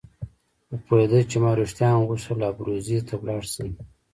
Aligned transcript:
خو 0.67 0.75
پوهېده 0.85 1.19
چې 1.29 1.37
ما 1.43 1.51
رښتیا 1.61 1.87
هم 1.93 2.03
غوښتل 2.09 2.39
ابروزي 2.51 2.99
ته 3.07 3.13
ولاړ 3.17 3.43
شم. 3.53 3.69